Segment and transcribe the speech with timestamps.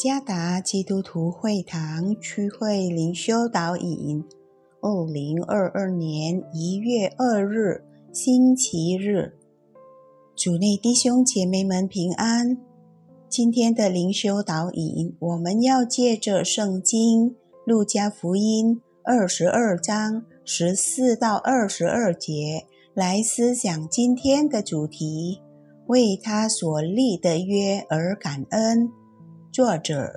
[0.00, 4.24] 加达基督徒会堂区会灵修导引，
[4.80, 9.34] 二零二二年一月二日星期日，
[10.34, 12.56] 主内弟兄姐妹们平安。
[13.28, 25.42] 今天的灵修导引，我们要借着圣经路加福音二十二章十四到二十二节来思想今天的主题：
[25.88, 28.90] 为他所立的约而感恩。
[29.60, 30.10] 作者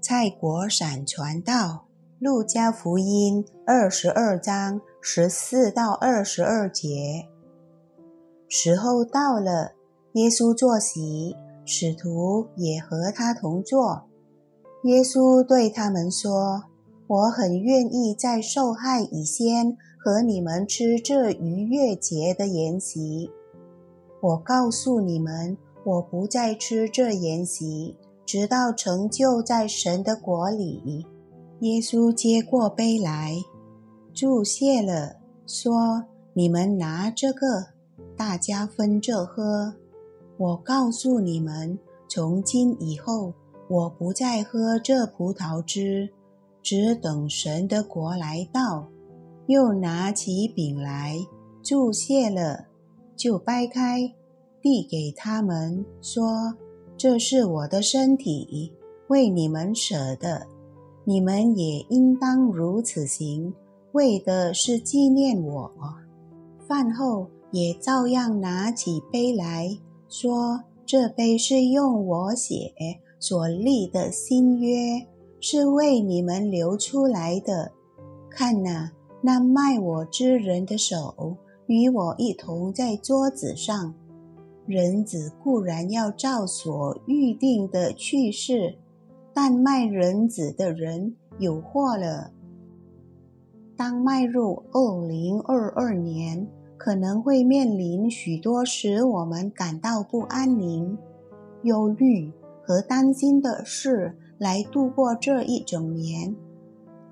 [0.00, 1.52] 蔡国闪传道，
[2.20, 7.26] 《路加福音》二十二章十四到二十二节。
[8.48, 9.72] 时候到了，
[10.12, 14.04] 耶稣坐席，使徒也和他同坐。
[14.84, 16.62] 耶稣对他们说
[17.08, 23.28] ：“我很愿意在受害以先和你们吃这逾越节的筵席。
[24.20, 31.06] 我告诉你们，我不再吃这筵席。”直到成就在神的国里，
[31.60, 33.36] 耶稣接过杯来，
[34.12, 35.16] 注谢了，
[35.46, 37.66] 说：“你们拿这个，
[38.16, 39.74] 大家分着喝。
[40.36, 43.32] 我告诉你们，从今以后，
[43.68, 46.10] 我不再喝这葡萄汁，
[46.62, 48.88] 只等神的国来到。”
[49.46, 51.18] 又拿起饼来，
[51.62, 52.64] 注谢了，
[53.14, 54.14] 就掰开，
[54.62, 56.54] 递给他们，说。
[56.96, 58.72] 这是我的身体，
[59.08, 60.46] 为你们舍的，
[61.04, 63.52] 你们也应当如此行，
[63.92, 65.70] 为的是纪念我。
[66.66, 69.76] 饭后也照样拿起杯来
[70.08, 72.72] 说：“这杯是用我血
[73.18, 75.06] 所立的新约，
[75.40, 77.72] 是为你们流出来的。
[78.30, 83.94] 看哪，那卖我之人的手与我一同在桌子上。”
[84.66, 88.76] 人子固然要照所预定的去世，
[89.34, 92.30] 但卖人子的人有祸了。
[93.76, 96.46] 当迈入二零二二年，
[96.78, 100.96] 可能会面临许多使我们感到不安宁、
[101.62, 102.32] 忧虑
[102.62, 106.34] 和担心的事来度过这一整年。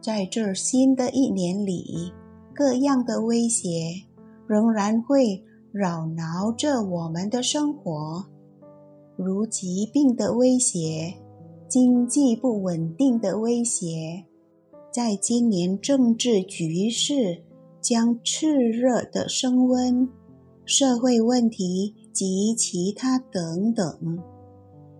[0.00, 2.12] 在这新的一年里，
[2.54, 4.04] 各样的威胁
[4.46, 5.42] 仍然会。
[5.72, 8.26] 扰挠着我们的生活，
[9.16, 11.14] 如疾病的威胁、
[11.68, 14.24] 经济不稳定的威胁，
[14.92, 17.44] 在今年政治局势
[17.80, 20.08] 将炽热的升温、
[20.64, 24.18] 社会问题及其他等等，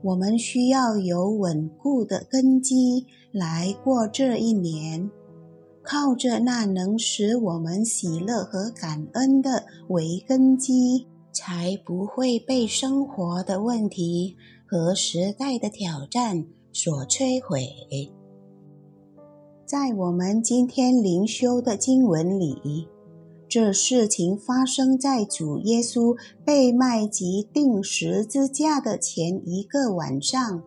[0.04, 5.10] 我们需要有稳固的根基来过这一年。
[5.90, 14.36] 靠着那能使我们喜乐和感恩的为根基，才不会被生活的问题
[14.68, 17.66] 和时代的挑战所摧毁。
[19.66, 22.86] 在我们今天灵修的经文里，
[23.48, 30.62] 这事情发生在主耶稣被卖及钉十字架的前一个晚上。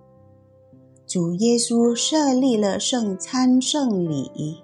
[1.08, 4.58] 主耶稣设立了圣餐圣礼。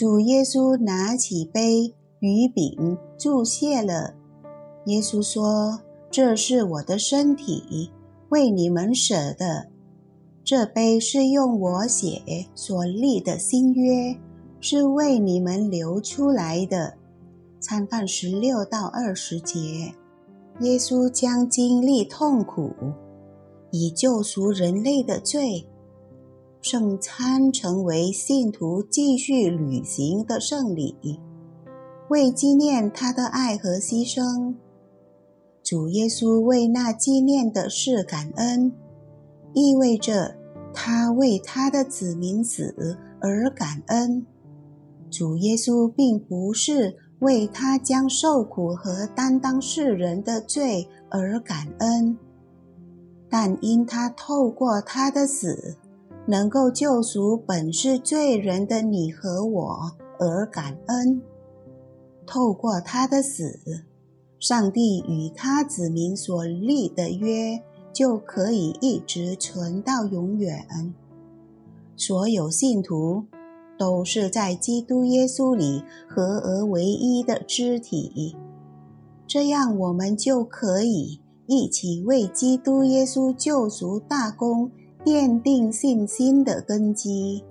[0.00, 4.14] 主耶稣拿起杯与饼，注谢了。
[4.86, 5.78] 耶稣说
[6.10, 7.90] ：“这是我的身体，
[8.30, 9.68] 为你们舍的。
[10.42, 12.22] 这杯是用我血
[12.54, 14.16] 所立的新约，
[14.58, 16.94] 是为你们流出来的。”
[17.60, 19.92] 参看十六到二十节。
[20.60, 22.72] 耶稣将经历痛苦，
[23.70, 25.68] 以救赎人类的罪。
[26.62, 31.18] 圣餐成为信徒继续旅行的圣礼，
[32.10, 34.54] 为纪念他的爱和牺牲，
[35.64, 38.70] 主耶稣为那纪念的事感恩，
[39.54, 40.36] 意味着
[40.74, 44.26] 他为他的子民死而感恩。
[45.10, 52.18] 主耶稣并不是为他将受苦和担当世人的罪而感恩，
[53.30, 55.78] 但因他透过他的死。
[56.26, 61.20] 能够救赎本是罪人的你和我而感恩，
[62.26, 63.58] 透过他的死，
[64.38, 67.62] 上帝与他子民所立的约
[67.92, 70.94] 就可以一直存到永远。
[71.96, 73.24] 所有信徒
[73.78, 78.36] 都是在基督耶稣里合而为一的肢体，
[79.26, 84.70] 这样我们就可以一起为基督耶稣救赎大功。
[85.04, 87.42] 奠定信心的根基。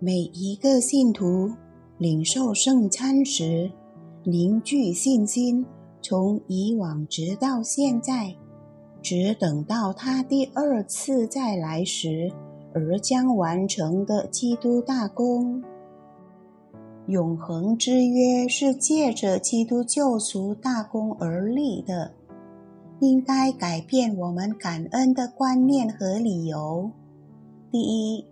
[0.00, 1.52] 每一个信徒
[1.98, 3.70] 领受圣餐时，
[4.24, 5.64] 凝聚信心，
[6.02, 8.34] 从以往直到现在，
[9.00, 12.32] 只等到他第二次再来时，
[12.74, 15.62] 而将完成的基督大功。
[17.06, 22.12] 永恒之约是借着基督救赎大功而立的，
[23.04, 26.90] 应该改变我们感恩的观念和理由。
[27.70, 28.26] 第一，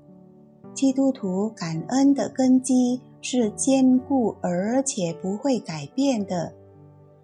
[0.72, 6.54] 基督徒感恩的根基是坚固而且不会改变的。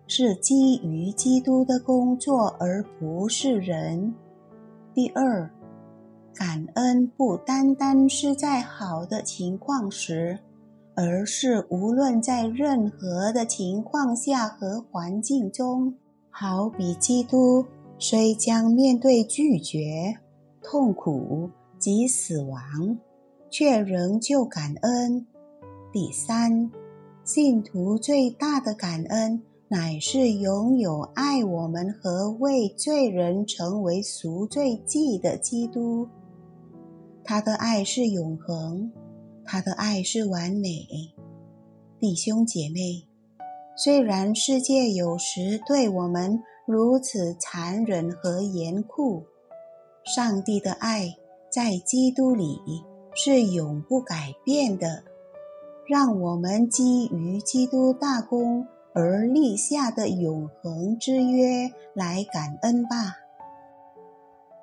[0.06, 4.14] 是基于基督的工作，而不是人。
[4.94, 5.50] 第二，
[6.34, 10.38] 感恩不单单是在好的情况时，
[10.94, 15.94] 而是无论在任何的情况下和环境中。
[16.30, 17.64] 好比基督
[17.98, 20.18] 虽将面对拒绝、
[20.62, 22.98] 痛苦及死亡，
[23.50, 25.26] 却仍旧感恩。
[25.92, 26.70] 第三，
[27.24, 29.42] 信徒最大的感恩。
[29.70, 36.08] 乃是拥有爱我们和为罪人成为赎罪祭的基督。
[37.22, 38.90] 他的爱是永恒，
[39.44, 40.88] 他的爱是完美。
[42.00, 43.06] 弟兄姐妹，
[43.78, 49.22] 虽然世界有时对我们如此残忍和严酷，
[50.04, 51.16] 上帝的爱
[51.48, 52.58] 在基督里
[53.14, 55.04] 是永不改变的。
[55.86, 58.66] 让我们基于基督大功。
[58.94, 63.14] 而立下的永恒之约来感恩吧。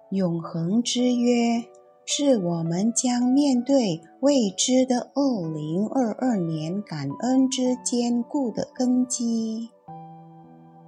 [0.10, 1.64] 永恒之约
[2.06, 9.70] 是我们将面对未知的二零二二年感恩之坚固的根基。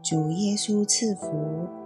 [0.03, 1.76] 主耶稣赐福。